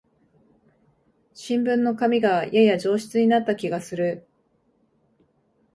[1.35, 4.25] 新聞の紙がやや上質になった気がする